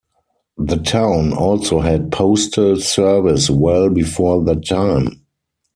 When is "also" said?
1.31-1.81